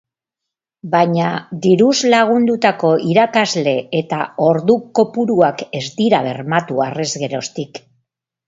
Baina 0.93 1.25
diruz 1.65 1.97
lagundutako 2.13 2.91
irakasle 3.11 3.75
eta 4.01 4.19
ordu 4.49 4.79
kopuruak 5.01 5.63
ez 5.81 5.85
dira 6.01 6.23
bermatu 6.31 6.85
harrezgeroztik. 6.89 7.83